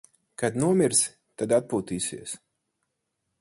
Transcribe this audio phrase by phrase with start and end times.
[0.43, 2.35] Kad nomirsi, tad atpūtīsies.